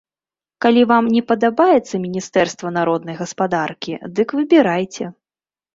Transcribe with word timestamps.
Калі 0.65 0.81
вам 0.91 1.09
не 1.17 1.21
падабаецца 1.33 1.95
міністэрства 2.07 2.73
народнай 2.81 3.15
гаспадаркі, 3.21 3.93
дык 4.19 4.27
выбірайце. 4.41 5.05